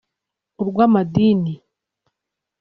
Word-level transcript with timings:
urw’amadini 0.61 1.53